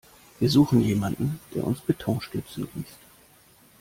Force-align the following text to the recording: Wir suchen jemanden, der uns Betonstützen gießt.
Wir 0.39 0.49
suchen 0.49 0.81
jemanden, 0.81 1.39
der 1.53 1.63
uns 1.63 1.79
Betonstützen 1.81 2.67
gießt. 2.73 2.97